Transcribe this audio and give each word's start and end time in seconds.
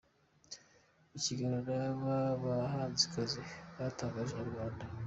Mu 1.11 1.17
kiganiro 1.23 1.61
n'aba 1.79 2.17
bahanzikazi 2.43 3.39
batangarije 3.77 4.33
Inyarwanda. 4.47 4.85